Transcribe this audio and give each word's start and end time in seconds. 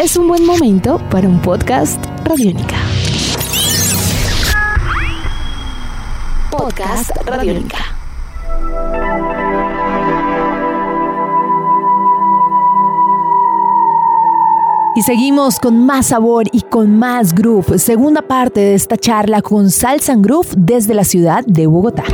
es 0.00 0.16
un 0.16 0.28
buen 0.28 0.46
momento 0.46 0.98
para 1.10 1.28
un 1.28 1.38
podcast 1.42 2.02
Radiónica. 2.24 2.76
Podcast 6.50 7.10
Radiónica. 7.26 7.76
Y 14.96 15.02
seguimos 15.02 15.60
con 15.60 15.84
más 15.84 16.06
sabor 16.06 16.46
y 16.50 16.62
con 16.62 16.98
más 16.98 17.34
groove. 17.34 17.78
Segunda 17.78 18.22
parte 18.22 18.60
de 18.60 18.74
esta 18.74 18.96
charla 18.96 19.42
con 19.42 19.70
Salsa 19.70 20.14
Groove 20.16 20.54
desde 20.56 20.94
la 20.94 21.04
ciudad 21.04 21.44
de 21.44 21.66
Bogotá. 21.66 22.04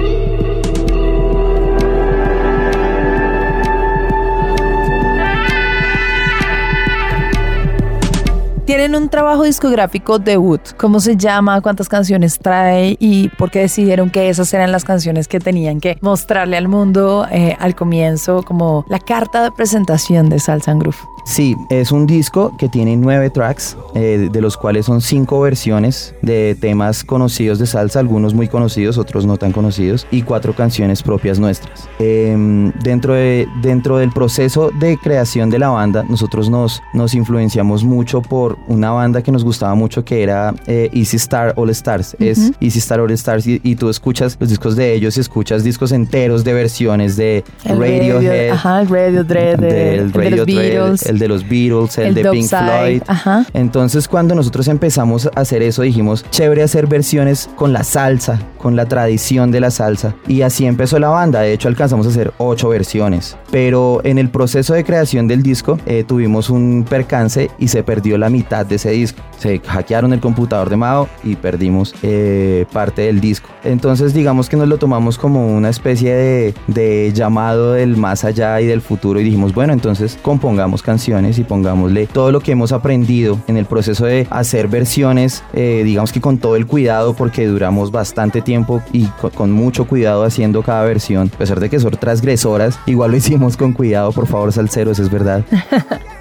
Tienen 8.67 8.97
un 8.97 9.09
trabajo 9.09 9.45
discográfico 9.45 10.19
debut. 10.19 10.61
¿Cómo 10.77 10.99
se 10.99 11.17
llama? 11.17 11.61
¿Cuántas 11.61 11.89
canciones 11.89 12.41
trae? 12.41 12.97
¿Y 12.99 13.29
por 13.29 13.53
qué 13.53 13.61
decidieron 13.61 14.11
que 14.11 14.29
esas 14.29 14.53
eran 14.55 14.73
las 14.73 14.83
canciones 14.83 15.29
que 15.29 15.39
tenían 15.39 15.79
que 15.79 15.99
mostrarle 16.01 16.57
al 16.57 16.67
mundo 16.67 17.29
eh, 17.31 17.57
al 17.61 17.77
comienzo 17.77 18.43
como 18.43 18.85
la 18.89 18.99
carta 18.99 19.45
de 19.45 19.53
presentación 19.53 20.29
de 20.29 20.41
Salsa 20.41 20.75
Groove? 20.75 20.97
Sí, 21.27 21.57
es 21.71 21.91
un 21.91 22.07
disco 22.07 22.57
que 22.57 22.69
tiene 22.69 22.97
nueve 22.97 23.31
tracks, 23.31 23.77
eh, 23.97 24.29
de 24.31 24.41
los 24.41 24.57
cuales 24.57 24.87
son 24.87 25.01
cinco 25.01 25.41
versiones 25.41 26.15
de 26.23 26.57
temas 26.61 27.03
conocidos 27.03 27.59
de 27.59 27.67
salsa, 27.67 27.99
algunos 27.99 28.33
muy 28.33 28.47
conocidos, 28.47 28.97
otros 28.97 29.27
no 29.27 29.37
tan 29.37 29.51
conocidos, 29.51 30.07
y 30.13 30.23
cuatro 30.23 30.55
canciones 30.55 31.03
propias 31.03 31.41
nuestras. 31.41 31.89
Em, 31.99 32.71
dentro, 32.81 33.15
de, 33.15 33.49
dentro 33.61 33.99
del 33.99 34.13
proceso 34.13 34.71
de 34.79 34.97
creación 34.99 35.51
de 35.51 35.59
la 35.59 35.69
banda, 35.69 36.05
nosotros 36.09 36.49
nos, 36.49 36.81
nos 36.95 37.13
influenciamos 37.13 37.83
mucho 37.83 38.23
por 38.23 38.56
una 38.69 38.91
banda 38.91 39.23
que 39.23 39.33
nos 39.33 39.45
gustaba 39.45 39.75
mucho 39.75 40.05
que 40.05 40.23
era 40.23 40.55
eh, 40.67 40.91
Easy 40.93 41.17
Star 41.17 41.55
All 41.57 41.71
Stars. 41.71 42.17
Es 42.19 42.53
Easy 42.61 42.79
Star 42.79 43.01
All 43.01 43.11
Stars 43.13 43.47
y, 43.47 43.77
tú 43.77 43.91
escuchas 43.91 44.37
los 44.41 44.49
discos 44.49 44.75
de 44.75 44.95
ellos 44.95 45.17
y 45.17 45.21
escuchas 45.21 45.63
discos 45.63 45.93
enteros 45.93 46.45
de 46.45 46.53
versiones 46.55 47.17
de 47.17 47.45
Radiohead, 47.65 48.51
ajá, 48.51 48.81
el 48.81 48.89
Radio 48.89 49.25
Dread, 49.25 49.61
Radio 49.61 50.11
de 50.15 50.31
los 50.31 50.47
Beatles, 50.47 51.03
el 51.07 51.19
de 51.19 51.29
los 51.29 51.49
Beatles, 51.49 51.99
el, 51.99 52.15
de 52.15 52.31
Pink 52.31 52.49
Floyd. 52.49 53.03
Ajá. 53.07 53.47
Entonces 53.53 54.09
cuando 54.09 54.35
nosotros 54.35 54.69
empezamos 54.69 55.27
a 55.27 55.41
hacer 55.41 55.63
eso 55.63 55.83
dijimos, 55.83 56.25
chévere 56.31 56.63
hacer 56.63 56.87
versiones 56.87 57.49
con 57.57 57.73
la 57.73 57.85
salsa, 57.85 58.41
con 58.67 58.75
la 58.75 58.87
tradición 58.87 59.53
de 59.53 59.61
la 59.61 59.71
salsa. 59.71 60.17
Y 60.27 60.43
así 60.43 60.67
empezó 60.67 60.99
la 60.99 61.09
banda. 61.09 61.39
De 61.39 61.53
hecho 61.53 61.69
alcanzamos 61.69 62.05
a 62.05 62.11
hacer 62.11 62.33
ocho 62.39 62.69
versiones. 62.71 63.37
Pero 63.53 64.01
en 64.03 64.19
el 64.19 64.29
proceso 64.29 64.75
de 64.75 64.83
creación 64.83 65.29
del 65.29 65.41
disco 65.41 65.79
eh, 65.87 66.03
tuvimos 66.03 66.51
un 66.51 66.85
percance 66.85 67.49
y 67.61 67.69
se 67.69 67.85
perdió 67.85 68.19
la 68.19 68.29
mitad 68.29 68.67
de 68.67 68.75
ese 68.75 68.91
disco. 68.91 69.23
Se 69.39 69.61
hackearon 69.61 70.13
el 70.13 70.19
computador 70.19 70.69
de 70.69 70.77
Mao 70.77 71.09
y 71.23 71.37
perdimos 71.37 71.95
eh, 72.03 72.67
parte 72.73 73.03
del 73.03 73.21
disco. 73.21 73.49
Entonces 73.63 74.13
digamos 74.13 74.49
que 74.49 74.57
nos 74.57 74.67
lo 74.67 74.79
tomamos 74.79 75.17
como 75.17 75.47
una 75.47 75.69
especie 75.69 76.13
de, 76.13 76.55
de 76.67 77.13
llamado 77.15 77.75
del 77.75 77.97
más 77.97 78.25
allá 78.25 78.61
y 78.61 78.67
del 78.67 78.81
futuro 78.81 79.21
y 79.21 79.23
dijimos, 79.23 79.55
bueno, 79.55 79.75
entonces 79.75 80.19
compongamos 80.23 80.83
canciones 80.83 81.39
y 81.39 81.45
pongámosle 81.45 82.09
todo 82.09 82.33
lo 82.33 82.41
que 82.41 82.51
hemos 82.51 82.73
aprendido 82.73 83.39
en 83.47 83.59
el 83.59 83.67
proceso 83.67 84.07
de 84.07 84.27
hacer 84.29 84.67
versiones, 84.67 85.45
eh, 85.53 85.83
digamos 85.85 86.11
que 86.11 86.21
con 86.21 86.39
todo 86.39 86.57
el 86.57 86.67
cuidado 86.67 87.15
porque 87.15 87.47
duramos 87.47 87.93
bastante 87.93 88.41
tiempo 88.41 88.56
y 88.93 89.07
con, 89.35 89.53
mucho 89.53 89.87
cuidado 89.87 90.25
haciendo 90.25 90.63
cada 90.63 90.85
versión, 90.85 91.31
a 91.35 91.39
pesar 91.39 91.61
de 91.61 91.69
que 91.69 91.81
son 91.81 91.93
transgresoras, 91.93 92.79
igual 92.87 93.11
lo 93.11 93.17
hicimos 93.17 93.57
con 93.57 93.73
cuidado, 93.73 94.13
por 94.13 94.27
favor, 94.27 94.53
salseros, 94.53 94.99
es 94.99 95.11
verdad. 95.11 95.45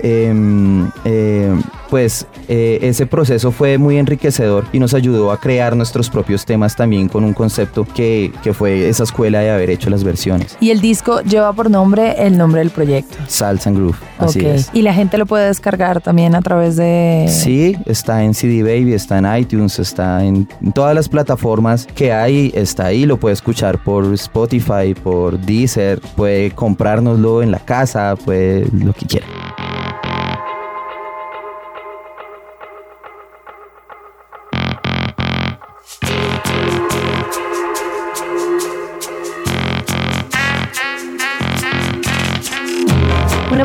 Em, 0.07 0.87
em, 1.03 1.63
pues 1.89 2.27
eh, 2.47 2.79
ese 2.81 3.05
proceso 3.05 3.51
fue 3.51 3.77
muy 3.77 3.97
enriquecedor 3.97 4.65
y 4.73 4.79
nos 4.79 4.93
ayudó 4.93 5.31
a 5.31 5.39
crear 5.39 5.75
nuestros 5.75 6.09
propios 6.09 6.45
temas 6.45 6.75
también 6.75 7.09
con 7.09 7.23
un 7.23 7.33
concepto 7.33 7.85
que, 7.85 8.31
que, 8.43 8.53
fue 8.53 8.87
esa 8.89 9.03
escuela 9.03 9.39
de 9.39 9.51
haber 9.51 9.69
hecho 9.69 9.89
las 9.89 10.03
versiones. 10.03 10.57
Y 10.59 10.71
el 10.71 10.81
disco 10.81 11.21
lleva 11.21 11.51
por 11.53 11.69
nombre 11.69 12.15
el 12.25 12.37
nombre 12.37 12.59
del 12.59 12.69
proyecto. 12.69 13.17
Salsa 13.27 13.69
and 13.69 13.77
Groove. 13.77 13.97
Así 14.17 14.45
es. 14.45 14.69
Y 14.73 14.81
la 14.81 14.93
gente 14.93 15.17
lo 15.17 15.25
puede 15.25 15.47
descargar 15.47 16.01
también 16.01 16.35
a 16.35 16.41
través 16.41 16.75
de... 16.75 17.25
Sí, 17.29 17.75
está 17.85 18.23
en 18.23 18.33
CD 18.33 18.63
Baby, 18.63 18.93
está 18.93 19.17
en 19.17 19.37
iTunes, 19.37 19.79
está 19.79 20.23
en 20.23 20.47
todas 20.73 20.95
las 20.95 21.09
plataformas 21.09 21.87
que 21.95 22.13
hay, 22.13 22.51
está 22.55 22.85
ahí, 22.85 23.05
lo 23.05 23.17
puede 23.17 23.33
escuchar 23.33 23.83
por 23.83 24.13
Spotify, 24.13 24.93
por 25.01 25.37
Deezer, 25.39 25.99
puede 26.15 26.51
comprárnoslo 26.51 27.43
en 27.43 27.51
la 27.51 27.59
casa, 27.59 28.15
puede 28.15 28.67
lo 28.71 28.93
que 28.93 29.05
quiera. 29.05 29.44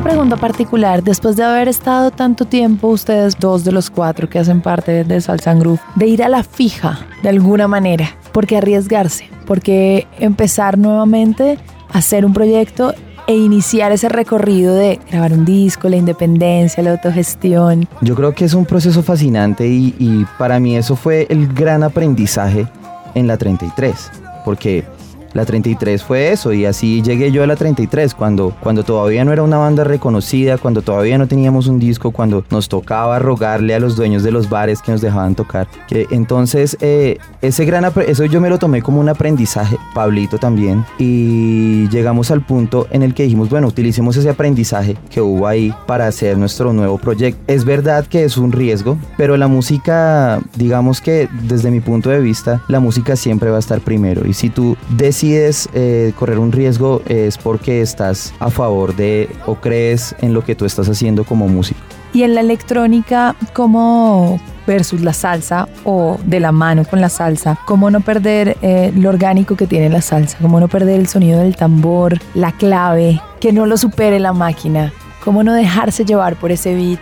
Una 0.01 0.09
pregunta 0.09 0.37
particular, 0.39 1.05
después 1.05 1.37
de 1.37 1.45
haber 1.45 1.69
estado 1.69 2.11
tanto 2.11 2.47
tiempo, 2.47 2.89
ustedes 2.89 3.39
dos 3.39 3.65
de 3.65 3.71
los 3.71 3.91
cuatro 3.91 4.31
que 4.31 4.39
hacen 4.39 4.63
parte 4.63 5.05
de 5.05 5.21
Salsa 5.21 5.53
Groove, 5.53 5.79
de 5.95 6.07
ir 6.07 6.23
a 6.23 6.31
la 6.31 6.43
fija 6.43 7.01
de 7.23 7.29
alguna 7.29 7.69
manera, 7.69 8.17
¿por 8.33 8.47
qué 8.47 8.57
arriesgarse? 8.57 9.29
¿Por 9.45 9.61
qué 9.61 10.07
empezar 10.19 10.79
nuevamente 10.79 11.59
a 11.93 11.99
hacer 11.99 12.25
un 12.25 12.33
proyecto 12.33 12.95
e 13.27 13.37
iniciar 13.37 13.93
ese 13.93 14.09
recorrido 14.09 14.75
de 14.75 14.99
grabar 15.11 15.35
un 15.35 15.45
disco, 15.45 15.91
la 15.91 15.97
independencia, 15.97 16.83
la 16.83 16.93
autogestión? 16.93 17.87
Yo 18.01 18.15
creo 18.15 18.35
que 18.35 18.47
es 18.47 18.55
un 18.55 18.65
proceso 18.65 19.03
fascinante 19.03 19.67
y 19.67 20.27
para 20.39 20.59
mí 20.61 20.77
eso 20.77 20.97
fue 20.97 21.27
el 21.29 21.47
gran 21.53 21.83
aprendizaje 21.83 22.67
en 23.15 23.27
la 23.27 23.37
33, 23.37 24.11
porque 24.47 24.83
la 25.33 25.45
33 25.45 26.03
fue 26.03 26.33
eso 26.33 26.53
y 26.53 26.65
así 26.65 27.03
llegué 27.03 27.31
yo 27.31 27.43
a 27.43 27.47
la 27.47 27.57
33 27.57 28.15
cuando, 28.15 28.53
cuando 28.61 28.83
todavía 28.83 29.25
no 29.25 29.33
era 29.33 29.43
una 29.43 29.59
banda 29.59 29.85
reconocida, 29.85 30.59
cuando 30.59 30.83
todavía 30.83 31.19
no 31.19 31.29
teníamos 31.29 31.67
un 31.67 31.79
disco, 31.79 32.11
cuando 32.11 32.45
nos 32.51 32.69
tocaba 32.69 33.19
rogarle 33.19 33.75
a 33.75 33.81
los 33.81 33.97
dueños 33.97 34.23
de 34.23 34.33
los 34.33 34.51
bares 34.51 34.83
que 34.83 34.93
nos 34.93 35.01
dejaban 35.01 35.35
tocar. 35.35 35.69
Que 35.89 36.07
entonces 36.11 36.77
eh, 36.81 37.19
ese 37.43 37.65
gran 37.65 37.81
eso 38.07 38.25
yo 38.27 38.41
me 38.41 38.51
lo 38.51 38.59
tomé 38.59 38.83
como 38.83 39.01
un 39.01 39.09
aprendizaje, 39.09 39.79
Pablito 39.95 40.39
también, 40.39 40.85
y 40.99 41.89
llegamos 41.89 42.31
al 42.31 42.43
punto 42.43 42.87
en 42.91 43.03
el 43.03 43.15
que 43.15 43.23
dijimos, 43.23 43.49
bueno, 43.49 43.69
utilicemos 43.69 44.17
ese 44.17 44.29
aprendizaje 44.29 44.97
que 45.11 45.21
hubo 45.21 45.47
ahí 45.47 45.75
para 45.87 46.07
hacer 46.07 46.37
nuestro 46.37 46.73
nuevo 46.73 46.99
proyecto. 46.99 47.41
Es 47.47 47.65
verdad 47.65 48.07
que 48.07 48.25
es 48.25 48.37
un 48.37 48.53
riesgo, 48.53 48.99
pero 49.17 49.37
la 49.37 49.49
música, 49.49 50.41
digamos 50.57 51.01
que 51.01 51.29
desde 51.49 51.71
mi 51.71 51.81
punto 51.81 52.11
de 52.11 52.21
vista, 52.21 52.63
la 52.69 52.81
música 52.81 53.17
siempre 53.17 53.51
va 53.51 53.57
a 53.57 53.61
estar 53.61 53.81
primero 53.81 54.27
y 54.27 54.35
si 54.35 54.51
tú 54.51 54.77
decides 54.91 55.20
decides 55.21 55.69
eh, 55.75 56.15
correr 56.19 56.39
un 56.39 56.51
riesgo 56.51 57.03
es 57.07 57.37
porque 57.37 57.83
estás 57.83 58.33
a 58.41 58.49
favor 58.49 58.97
de 58.97 59.29
o 59.45 59.55
crees 59.57 60.15
en 60.23 60.33
lo 60.33 60.43
que 60.43 60.55
tú 60.55 60.65
estás 60.65 60.89
haciendo 60.89 61.25
como 61.25 61.47
músico. 61.47 61.79
Y 62.15 62.23
en 62.23 62.35
la 62.35 62.41
electrónica, 62.41 63.37
¿cómo 63.53 64.41
versus 64.67 65.03
la 65.03 65.13
salsa 65.13 65.69
o 65.85 66.19
de 66.25 66.41
la 66.41 66.53
mano 66.53 66.87
con 66.87 67.03
la 67.03 67.11
salsa? 67.11 67.59
¿Cómo 67.67 67.91
no 67.91 68.01
perder 68.01 68.57
eh, 68.63 68.93
lo 68.97 69.11
orgánico 69.11 69.57
que 69.57 69.67
tiene 69.67 69.91
la 69.91 70.01
salsa? 70.01 70.39
¿Cómo 70.41 70.59
no 70.59 70.69
perder 70.69 70.99
el 70.99 71.07
sonido 71.07 71.41
del 71.41 71.55
tambor, 71.55 72.19
la 72.33 72.53
clave, 72.53 73.21
que 73.41 73.53
no 73.53 73.67
lo 73.67 73.77
supere 73.77 74.21
la 74.21 74.33
máquina? 74.33 74.91
¿Cómo 75.23 75.43
no 75.43 75.53
dejarse 75.53 76.07
llevar 76.07 76.37
por 76.37 76.51
ese 76.51 76.75
beat 76.75 77.01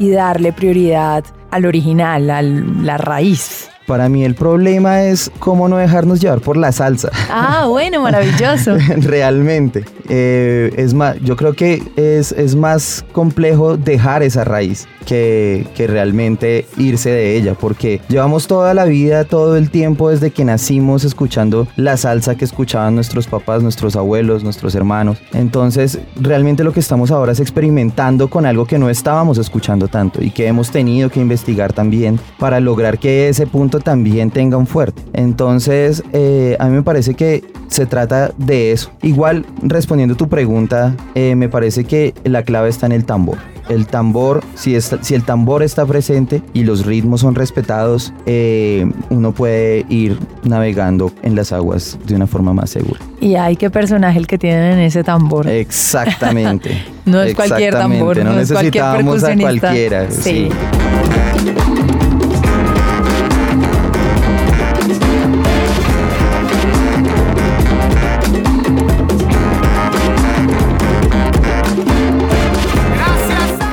y 0.00 0.10
darle 0.10 0.52
prioridad 0.52 1.24
al 1.52 1.64
original, 1.64 2.28
a 2.28 2.42
la 2.42 2.98
raíz? 2.98 3.71
Para 3.86 4.08
mí 4.08 4.24
el 4.24 4.34
problema 4.34 5.02
es 5.02 5.30
cómo 5.38 5.68
no 5.68 5.76
dejarnos 5.76 6.20
llevar 6.20 6.40
por 6.40 6.56
la 6.56 6.72
salsa. 6.72 7.10
Ah, 7.28 7.66
bueno, 7.68 8.02
maravilloso. 8.02 8.76
Realmente. 8.98 9.84
Eh, 10.08 10.72
es 10.76 10.94
más, 10.94 11.16
yo 11.20 11.36
creo 11.36 11.54
que 11.54 11.82
es, 11.96 12.32
es, 12.32 12.54
más 12.54 13.04
complejo 13.12 13.76
dejar 13.76 14.22
esa 14.22 14.44
raíz 14.44 14.86
que, 15.02 15.66
realmente 15.82 16.66
irse 16.76 17.10
de 17.10 17.36
ella, 17.36 17.54
porque 17.54 18.00
llevamos 18.08 18.46
toda 18.46 18.72
la 18.72 18.84
vida, 18.84 19.24
todo 19.24 19.56
el 19.56 19.70
tiempo 19.70 20.10
desde 20.10 20.30
que 20.30 20.44
nacimos 20.44 21.04
escuchando 21.04 21.66
la 21.76 21.96
salsa 21.96 22.36
que 22.36 22.44
escuchaban 22.44 22.94
nuestros 22.94 23.26
papás, 23.26 23.62
nuestros 23.62 23.96
abuelos, 23.96 24.44
nuestros 24.44 24.74
hermanos. 24.74 25.18
Entonces, 25.32 25.98
realmente 26.14 26.62
lo 26.62 26.72
que 26.72 26.80
estamos 26.80 27.10
ahora 27.10 27.32
es 27.32 27.40
experimentando 27.40 28.30
con 28.30 28.46
algo 28.46 28.64
que 28.64 28.78
no 28.78 28.88
estábamos 28.88 29.38
escuchando 29.38 29.88
tanto 29.88 30.22
y 30.22 30.30
que 30.30 30.46
hemos 30.46 30.70
tenido 30.70 31.10
que 31.10 31.20
investigar 31.20 31.72
también 31.72 32.20
para 32.38 32.60
lograr 32.60 32.98
que 32.98 33.28
ese 33.28 33.46
punto 33.46 33.80
también 33.80 34.30
tenga 34.30 34.56
un 34.56 34.66
fuerte. 34.66 35.02
Entonces, 35.12 36.02
eh, 36.12 36.56
a 36.58 36.66
mí 36.66 36.76
me 36.76 36.82
parece 36.82 37.14
que 37.14 37.44
se 37.68 37.86
trata 37.86 38.32
de 38.36 38.72
eso. 38.72 38.90
Igual, 39.02 39.46
respondiendo 39.62 40.14
tu 40.14 40.28
pregunta, 40.28 40.94
eh, 41.14 41.34
me 41.34 41.48
parece 41.48 41.84
que 41.84 42.14
la 42.24 42.42
clave 42.42 42.68
está 42.68 42.86
en 42.86 42.92
el 42.92 43.04
tambor. 43.04 43.38
El 43.68 43.86
tambor, 43.86 44.42
si, 44.54 44.78
si 44.80 45.14
el 45.14 45.24
tambor 45.24 45.62
está 45.62 45.86
presente 45.86 46.42
y 46.52 46.64
los 46.64 46.86
ritmos 46.86 47.20
son 47.20 47.34
respetados, 47.34 48.12
eh, 48.26 48.90
uno 49.10 49.32
puede 49.32 49.86
ir 49.88 50.18
navegando 50.42 51.12
en 51.22 51.34
las 51.34 51.52
aguas 51.52 51.98
de 52.06 52.14
una 52.14 52.26
forma 52.26 52.52
más 52.52 52.70
segura. 52.70 53.00
Y 53.20 53.36
hay 53.36 53.56
qué 53.56 53.70
personaje 53.70 54.18
el 54.18 54.26
que 54.26 54.38
tienen 54.38 54.72
en 54.72 54.78
ese 54.80 55.04
tambor. 55.04 55.48
Exactamente. 55.48 56.82
no 57.04 57.22
es 57.22 57.34
cualquier 57.34 57.74
tambor, 57.74 58.18
no, 58.24 58.32
necesitábamos 58.34 59.22
a 59.24 59.36
cualquiera. 59.36 60.10
sí. 60.10 60.48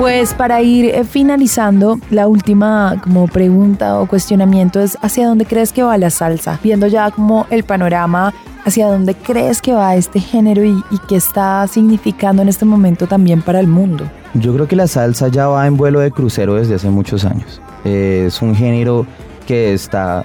Pues 0.09 0.33
para 0.33 0.59
ir 0.63 0.85
eh, 0.85 1.03
finalizando, 1.03 2.00
la 2.09 2.27
última 2.27 3.00
como 3.03 3.27
pregunta 3.27 4.00
o 4.00 4.07
cuestionamiento 4.07 4.79
es 4.79 4.97
¿hacia 5.03 5.27
dónde 5.27 5.45
crees 5.45 5.71
que 5.71 5.83
va 5.83 6.00
la 6.00 6.09
salsa? 6.09 6.59
Viendo 6.63 6.88
ya 6.88 7.11
como 7.11 7.45
el 7.51 7.63
panorama, 7.63 8.33
¿hacia 8.65 8.88
dónde 8.88 9.13
crees 9.13 9.61
que 9.61 9.71
va 9.71 9.95
este 9.95 10.19
género 10.19 10.65
y, 10.65 10.83
qué 11.07 11.17
está 11.17 11.67
significando 11.67 12.41
en 12.41 12.50
este 12.50 12.65
momento 12.65 13.06
también 13.06 13.44
para 13.44 13.59
el 13.59 13.67
mundo? 13.67 14.09
Yo 14.33 14.51
creo 14.56 14.67
que 14.67 14.75
la 14.75 14.88
salsa 14.88 15.27
ya 15.27 15.47
va 15.47 15.67
en 15.67 15.77
vuelo 15.77 16.00
de 16.00 16.09
crucero 16.09 16.55
desde 16.55 16.73
hace 16.73 16.89
muchos 16.89 17.23
años. 17.23 17.62
Eh, 17.85 18.23
es 18.25 18.41
un 18.41 18.55
género 18.55 19.05
que 19.45 19.75
está 19.75 20.23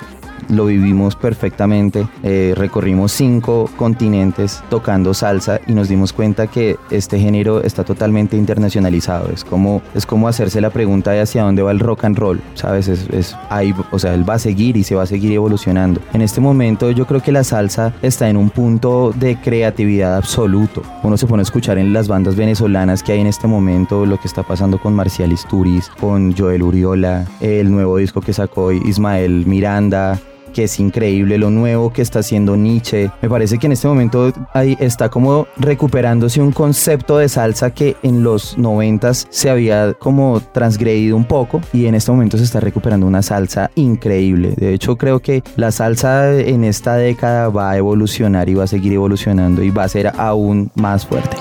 lo 0.49 0.67
vivimos 0.67 1.17
perfectamente. 1.17 2.07
Eh, 2.23 2.55
recorrimos 2.57 3.13
cinco 3.13 3.71
continentes 3.77 4.63
tocando 4.69 5.15
salsa 5.15 5.61
y 5.67 5.75
nos 5.75 5.89
dimos 5.89 6.13
cuenta 6.13 6.47
que 6.47 6.77
este 6.91 7.19
género 7.19 7.63
está 7.63 7.85
totalmente 7.85 8.37
internacionalizado. 8.37 9.31
Es 9.33 9.45
como, 9.45 9.83
es 9.95 10.07
como 10.07 10.29
hacerse 10.29 10.61
la 10.61 10.71
pregunta 10.71 11.13
de 11.13 11.21
hacia 11.21 11.43
dónde 11.43 11.63
va 11.63 11.71
el 11.71 11.81
rock 11.81 12.05
and 12.05 12.19
roll, 12.19 12.41
¿sabes? 12.55 12.89
Es, 12.89 13.09
es 13.11 13.37
ahí, 13.51 13.75
o 13.91 13.99
sea, 13.99 14.15
él 14.15 14.29
va 14.29 14.35
a 14.35 14.39
seguir 14.39 14.77
y 14.77 14.85
se 14.85 14.95
va 14.95 15.03
a 15.03 15.07
seguir 15.07 15.33
evolucionando. 15.33 16.01
En 16.13 16.23
este 16.23 16.41
momento 16.41 16.91
yo 16.91 17.07
creo 17.07 17.23
que 17.23 17.33
la 17.33 17.45
salsa 17.45 17.95
está 18.03 18.29
en 18.29 18.37
un 18.37 18.51
punto 18.51 19.13
de 19.15 19.37
creatividad 19.37 20.17
absoluto. 20.17 20.83
Uno 21.03 21.17
se 21.17 21.27
pone 21.27 21.41
a 21.41 21.45
escuchar 21.45 21.79
en 21.79 21.93
las 21.93 22.09
bandas 22.09 22.37
venezolanas 22.37 23.03
que 23.03 23.13
hay 23.13 23.21
en 23.21 23.27
este 23.27 23.47
momento 23.47 24.07
lo 24.07 24.19
que 24.19 24.29
está 24.29 24.43
pasando 24.43 24.79
con 24.79 24.95
Marcial 24.95 25.33
Isturiz, 25.33 25.91
con 26.01 26.35
Joel 26.37 26.63
Uriola, 26.63 27.27
el 27.41 27.71
nuevo 27.71 27.97
disco 27.99 28.21
que 28.21 28.33
sacó 28.33 28.73
Ismael 28.73 29.47
Miranda, 29.47 30.19
que 30.55 30.65
es 30.65 30.81
increíble, 30.81 31.37
lo 31.37 31.51
nuevo 31.51 31.93
que 31.93 32.01
está 32.01 32.21
haciendo 32.21 32.57
Nietzsche. 32.57 33.11
Me 33.21 33.29
parece 33.29 33.59
que 33.59 33.67
en 33.67 33.73
este 33.73 33.89
momento 33.89 34.33
ahí 34.55 34.77
está 34.81 35.11
como 35.11 35.47
recuperándose 35.59 36.41
un 36.41 36.53
concepto 36.53 37.19
de 37.19 37.29
salsa 37.29 37.75
que 37.75 37.97
en 38.03 38.23
los 38.23 38.57
noventas 38.57 39.27
se 39.29 39.51
había 39.51 39.93
como 39.93 40.41
transgredido 40.41 41.17
un 41.17 41.25
poco 41.25 41.61
y 41.73 41.87
en 41.87 41.95
este 41.95 42.11
momento 42.11 42.39
se 42.39 42.45
está 42.45 42.61
recuperando 42.61 43.07
una 43.07 43.21
salsa 43.21 43.71
increíble. 43.75 44.55
De 44.57 44.73
hecho, 44.73 44.97
creo 44.97 45.21
que 45.21 45.43
la 45.57 45.71
salsa 45.71 46.33
en 46.33 46.65
esta 46.65 46.95
década 46.95 47.49
va 47.49 47.73
a 47.73 47.77
evolucionar 47.77 48.49
y 48.49 48.55
va 48.55 48.65
a 48.65 48.69
seguir 48.69 48.93
evolucionando 48.93 49.63
y 49.63 49.71
va 49.71 49.85
a 49.85 49.89
ser 49.89 50.13
aún 50.17 50.71
más 50.77 51.05
fuerte. 51.05 51.37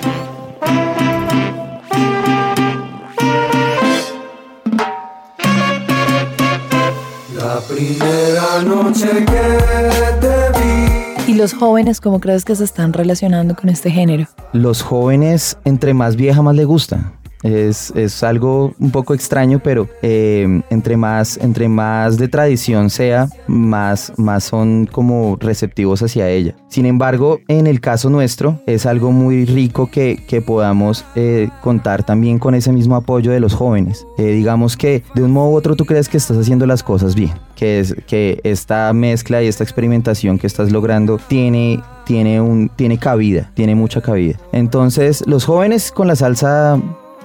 Noche 8.94 9.26
que 9.26 10.20
te 10.22 10.60
vi. 10.60 11.32
¿Y 11.32 11.36
los 11.36 11.54
jóvenes 11.54 12.00
cómo 12.00 12.20
crees 12.20 12.46
que 12.46 12.56
se 12.56 12.64
están 12.64 12.94
relacionando 12.94 13.56
con 13.56 13.70
este 13.70 13.90
género? 13.90 14.28
Los 14.52 14.82
jóvenes, 14.82 15.58
entre 15.66 15.94
más 15.94 16.16
vieja, 16.16 16.42
más 16.42 16.56
le 16.56 16.66
gusta. 16.66 17.14
Es, 17.44 17.92
es, 17.96 18.24
algo 18.24 18.74
un 18.80 18.92
poco 18.92 19.14
extraño, 19.14 19.60
pero 19.64 19.88
eh, 20.02 20.62
entre, 20.70 20.98
más, 20.98 21.38
entre 21.38 21.68
más 21.68 22.18
de 22.18 22.28
tradición 22.28 22.90
sea, 22.90 23.28
más, 23.48 24.14
más 24.18 24.46
son 24.46 24.88
como 24.92 25.38
receptivos 25.40 26.02
hacia 26.02 26.30
ella. 26.30 26.56
Sin 26.70 26.86
embargo, 26.86 27.40
en 27.48 27.68
el 27.68 27.82
caso 27.82 28.10
nuestro, 28.10 28.62
es 28.66 28.86
algo 28.86 29.12
muy 29.12 29.46
rico 29.46 29.90
que, 29.92 30.24
que 30.28 30.42
podamos 30.42 31.06
eh, 31.16 31.50
contar 31.62 32.04
también 32.04 32.40
con 32.40 32.56
ese 32.56 32.72
mismo 32.72 32.96
apoyo 32.96 33.32
de 33.32 33.40
los 33.40 33.54
jóvenes. 33.54 34.08
Eh, 34.18 34.28
digamos 34.28 34.78
que 34.78 35.04
de 35.14 35.24
un 35.24 35.32
modo 35.32 35.50
u 35.52 35.56
otro 35.56 35.76
tú 35.76 35.86
crees 35.86 36.10
que 36.10 36.18
estás 36.18 36.38
haciendo 36.38 36.66
las 36.66 36.84
cosas 36.84 37.16
bien, 37.16 37.34
que, 37.56 37.80
es, 37.80 37.96
que 38.08 38.40
esta 38.44 38.92
mezcla 38.94 39.44
y 39.44 39.48
esta 39.48 39.64
experimentación 39.64 40.38
que 40.40 40.48
estás 40.48 40.72
logrando 40.72 41.20
tiene 41.28 41.82
tiene, 42.06 42.42
un, 42.42 42.70
tiene 42.76 42.98
cabida, 42.98 43.52
tiene 43.54 43.76
mucha 43.76 44.02
cabida. 44.02 44.38
Entonces, 44.52 45.24
los 45.26 45.46
jóvenes 45.46 45.92
con 45.92 46.08
la 46.08 46.16
salsa 46.16 46.82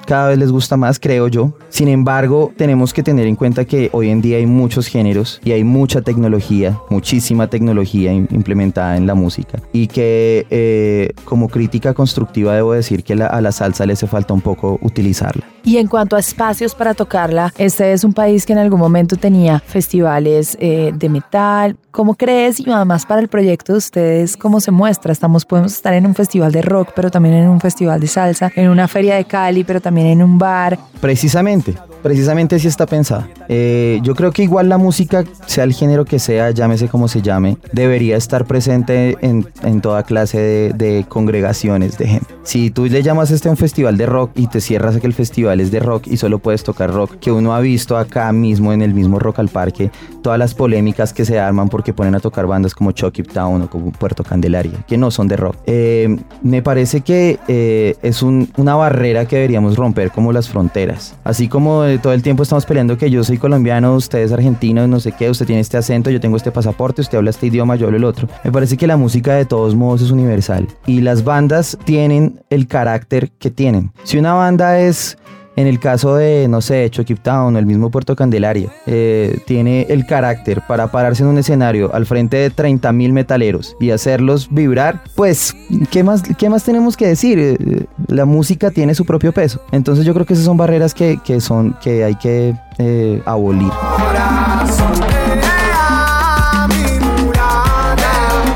cada 0.09 0.29
vez 0.29 0.39
les 0.39 0.51
gusta 0.51 0.79
más, 0.79 0.99
creo 0.99 1.29
yo. 1.29 1.53
Sin 1.69 1.87
embargo, 1.87 2.51
tenemos 2.57 2.95
que 2.95 3.03
tener 3.03 3.27
en 3.27 3.37
cuenta 3.37 3.67
que 3.67 3.91
hoy 3.93 4.09
en 4.09 4.23
día 4.23 4.39
hay 4.39 4.47
muchos 4.47 4.87
géneros 4.87 5.39
y 5.45 5.53
hay 5.53 5.65
mucha 5.65 6.01
tecnología, 6.01 6.81
muchísima 6.89 7.49
tecnología 7.49 8.15
implementada 8.15 8.97
en 8.97 9.07
la 9.07 9.15
música. 9.15 9.61
Y 9.71 9.87
que 9.87 10.47
eh, 10.49 11.13
como 11.27 11.51
crítica 11.51 11.93
constructiva 11.93 12.55
debo 12.55 12.73
decir 12.73 13.05
que 13.05 13.13
a 13.13 13.41
la 13.43 13.53
salsa 13.53 13.85
le 13.85 13.93
hace 13.93 14.07
falta 14.07 14.33
un 14.33 14.41
poco 14.41 14.79
utilizarla. 14.81 15.45
Y 15.63 15.77
en 15.77 15.87
cuanto 15.87 16.17
a 16.17 16.21
espacios 16.21 16.75
para 16.75 16.95
tocarla, 16.95 17.53
este 17.59 17.93
es 17.93 18.03
un 18.03 18.15
país 18.15 18.47
que 18.47 18.55
en 18.55 18.61
algún 18.61 18.81
momento 18.81 19.17
tenía 19.17 19.59
festivales 19.61 20.57
eh, 20.59 20.93
de 20.95 21.09
metal. 21.11 21.77
¿Cómo 21.91 22.15
crees? 22.15 22.61
Y 22.61 22.71
además 22.71 23.05
para 23.05 23.21
el 23.21 23.29
proyecto 23.29 23.73
de 23.73 23.79
ustedes, 23.79 24.39
¿cómo 24.39 24.61
se 24.61 24.71
muestra? 24.71 25.13
Estamos, 25.13 25.45
podemos 25.45 25.75
estar 25.75 25.93
en 25.93 26.07
un 26.07 26.15
festival 26.15 26.53
de 26.53 26.63
rock, 26.63 26.93
pero 26.97 27.11
también 27.11 27.35
en 27.35 27.49
un 27.49 27.61
festival 27.61 28.01
de 28.01 28.07
salsa, 28.07 28.51
en 28.55 28.71
una 28.71 28.89
feria 28.89 29.17
de 29.17 29.27
Cali, 29.27 29.65
pero 29.65 29.83
también 29.83 29.98
en 30.07 30.23
un 30.23 30.39
bar. 30.39 30.79
Precisamente, 31.01 31.75
precisamente 32.03 32.57
así 32.57 32.69
está 32.69 32.87
pensada. 32.87 33.29
Eh, 33.49 34.01
yo 34.03 34.15
creo 34.15 34.33
que 34.33 34.43
igual 34.43 34.69
la 34.69 34.79
música, 34.79 35.25
sea 35.47 35.65
el 35.65 35.73
género 35.73 36.05
que 36.05 36.19
sea, 36.19 36.51
llámese 36.51 36.89
como 36.89 37.09
se 37.09 37.23
llame, 37.23 37.59
debería 37.73 38.17
estar 38.17 38.45
presente 38.45 39.17
en, 39.21 39.47
en 39.63 39.81
toda 39.81 40.03
clase 40.03 40.39
de, 40.39 40.73
de, 40.73 41.05
congregaciones 41.09 41.99
de 41.99 42.09
gente. 42.09 42.38
Si 42.43 42.71
tú 42.71 42.87
le 42.87 43.03
llamas 43.03 43.31
este 43.31 43.49
un 43.49 43.57
festival 43.57 43.97
de 43.97 44.07
rock 44.07 44.31
y 44.35 44.47
te 44.47 44.61
cierras 44.61 44.97
a 44.97 45.01
que 45.01 45.07
el 45.07 45.13
festival 45.13 45.61
es 45.61 45.71
de 45.71 45.81
rock 45.81 46.07
y 46.07 46.17
solo 46.17 46.39
puedes 46.39 46.65
tocar 46.65 46.93
rock, 46.93 47.17
que 47.21 47.31
uno 47.31 47.55
ha 47.55 47.61
visto 47.61 47.97
acá 47.97 48.33
mismo 48.33 48.73
en 48.73 48.83
el 48.83 48.95
mismo 48.95 49.19
Rock 49.19 49.39
al 49.39 49.49
Parque, 49.49 49.91
todas 50.23 50.39
las 50.39 50.55
polémicas 50.55 51.13
que 51.13 51.25
se 51.25 51.39
arman 51.39 51.69
porque 51.69 51.93
ponen 51.93 52.15
a 52.15 52.21
tocar 52.21 52.47
bandas 52.47 52.75
como 52.75 52.93
Chucky 52.93 53.23
Town 53.23 53.63
o 53.63 53.71
como 53.71 53.93
Puerto 53.93 54.25
Candelaria, 54.25 54.85
que 54.87 54.97
no 54.97 55.11
son 55.11 55.29
de 55.29 55.37
rock. 55.37 55.57
Eh, 55.67 56.17
me 56.43 56.63
parece 56.63 57.03
que 57.03 57.39
eh, 57.49 57.97
es 58.03 58.23
un, 58.23 58.51
una 58.57 58.75
barrera 58.75 59.27
que 59.27 59.37
deberíamos 59.37 59.77
romper 59.77 60.11
como 60.11 60.33
las 60.33 60.49
fronteras. 60.49 61.17
Así 61.25 61.49
como 61.49 61.85
todo 62.03 62.13
el 62.13 62.23
tiempo 62.23 62.43
estamos 62.43 62.65
peleando 62.65 62.97
que 62.97 63.11
yo 63.11 63.25
soy 63.25 63.39
colombiano, 63.39 63.95
usted 63.95 64.21
es 64.21 64.33
argentino, 64.33 64.87
no 64.87 65.01
sé 65.01 65.13
qué, 65.13 65.29
usted 65.31 65.47
tiene 65.47 65.61
este 65.61 65.77
acento, 65.77 66.11
yo 66.11 66.21
tengo 66.21 66.37
este 66.37 66.51
pasaporte, 66.51 67.03
usted 67.03 67.19
habla 67.19 67.31
este 67.31 67.47
idioma, 67.47 67.77
yo 67.77 67.87
hablo 67.87 67.99
el 67.99 68.05
otro. 68.05 68.29
Me 68.45 68.53
parece 68.53 68.77
que 68.77 68.87
la 68.87 68.97
música 68.97 69.35
de 69.35 69.45
todos 69.45 69.75
modos 69.75 70.03
es 70.03 70.11
universal 70.11 70.67
y 70.87 71.01
las 71.01 71.25
bandas 71.25 71.79
tienen 71.85 72.38
el 72.51 72.67
carácter 72.67 73.31
que 73.31 73.51
tienen. 73.51 73.93
Si 74.05 74.19
una 74.19 74.35
banda 74.35 74.81
es 74.81 75.19
en 75.59 75.67
el 75.67 75.81
caso 75.81 76.15
de, 76.15 76.47
no 76.49 76.61
sé, 76.61 76.89
Chucky 76.89 77.17
Town 77.17 77.57
o 77.57 77.59
el 77.59 77.67
mismo 77.67 77.91
Puerto 77.91 78.15
Candelaria, 78.15 78.73
eh, 78.87 79.41
tiene 79.45 79.87
el 79.89 80.07
carácter 80.07 80.63
para 80.69 80.93
pararse 80.93 81.25
en 81.25 81.31
un 81.31 81.39
escenario 81.39 81.93
al 81.93 82.07
frente 82.07 82.37
de 82.37 82.53
30.000 82.53 83.13
metaleros 83.13 83.77
y 83.81 83.91
hacerlos 83.91 84.47
vibrar, 84.53 85.03
pues, 85.17 85.57
¿qué 85.91 86.05
más, 86.05 86.23
¿qué 86.23 86.49
más 86.49 86.63
tenemos 86.63 86.97
que 86.97 87.09
decir? 87.09 87.41
Eh, 87.41 87.87
la 88.07 88.25
música 88.25 88.71
tiene 88.71 88.95
su 88.95 89.05
propio 89.05 89.33
peso. 89.33 89.61
Entonces 89.73 90.05
yo 90.05 90.15
creo 90.15 90.25
que 90.25 90.35
esas 90.35 90.47
son 90.47 90.57
barreras 90.57 90.95
que, 90.95 91.19
que 91.25 91.41
son, 91.41 91.77
que 91.83 92.05
hay 92.05 92.15
que 92.15 92.55
eh, 92.79 93.21
abolir. 93.27 93.73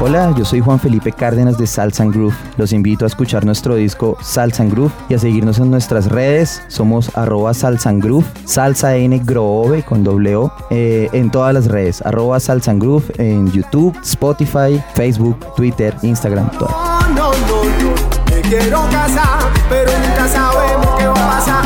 Hola, 0.05 0.35
yo 0.37 0.45
soy 0.45 0.59
Juan 0.59 0.81
Felipe 0.81 1.13
Cárdenas 1.13 1.57
de 1.59 1.65
Salsa 1.65 2.05
Groove. 2.05 2.35
Los 2.57 2.73
invito 2.73 3.05
a 3.05 3.07
escuchar 3.07 3.45
nuestro 3.45 3.77
disco 3.77 4.19
Salsa 4.21 4.65
Groove 4.65 4.91
y 5.09 5.15
a 5.15 5.19
seguirnos 5.21 5.61
en 5.61 5.71
nuestras 5.71 6.07
redes. 6.07 6.61
Somos 6.67 7.17
arroba 7.17 7.55
Salsa 7.55 7.93
Groove, 7.93 8.27
Salsa 8.45 8.97
N 8.97 9.23
Grove 9.25 9.85
con 9.85 10.03
doble 10.03 10.35
O, 10.35 10.53
eh, 10.71 11.09
en 11.13 11.31
todas 11.31 11.55
las 11.55 11.67
redes. 11.69 12.03
Arroba 12.05 12.41
Salsa 12.41 12.75
Groove 12.75 13.13
en 13.19 13.49
YouTube, 13.53 13.97
Spotify, 14.03 14.83
Facebook, 14.95 15.39
Twitter, 15.55 15.95
Instagram, 16.03 16.51
todo. 16.59 16.69
No, 17.15 17.31
no, 17.31 17.63
no, 17.63 18.43
quiero 18.43 18.83
casar, 18.91 19.39
pero 19.69 19.93
nunca 19.93 20.27
sabemos 20.27 20.99
qué 20.99 21.07
va 21.07 21.15
a 21.15 21.39
pasar. 21.39 21.65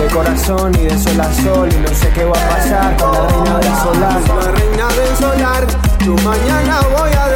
de 0.00 0.06
corazón 0.08 0.72
y 0.74 0.86
de 0.86 0.98
sol 0.98 1.20
a 1.20 1.32
sol 1.32 1.68
y 1.70 1.80
no 1.82 1.88
sé 1.94 2.08
qué 2.16 2.24
va 2.24 2.36
a 2.36 2.48
pasar 2.48 2.96
con 2.96 3.12
la 3.12 3.28
reina 3.28 3.58
del 3.58 3.74
solar. 3.76 4.20
La 4.26 4.50
reina 4.50 4.88
del 4.88 5.16
solar, 5.16 5.87
tu 6.04 6.14
mañana 6.22 6.80
voy 6.96 7.10
a 7.12 7.28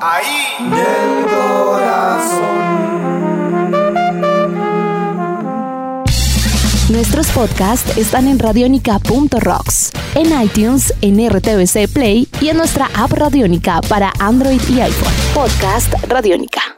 ahí 0.00 0.70
del 0.70 1.26
corazón. 1.26 2.58
Nuestros 6.90 7.28
podcasts 7.28 7.96
están 7.98 8.28
en 8.28 8.38
radionica.rocks, 8.38 9.92
en 10.14 10.42
iTunes, 10.42 10.94
en 11.02 11.28
RTVC 11.28 11.88
Play 11.92 12.28
y 12.40 12.48
en 12.48 12.56
nuestra 12.56 12.88
app 12.94 13.12
Radionica 13.12 13.80
para 13.82 14.12
Android 14.18 14.60
y 14.68 14.80
iPhone. 14.80 15.12
Podcast 15.34 15.92
Radionica. 16.08 16.77